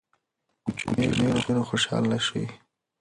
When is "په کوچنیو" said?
0.63-1.41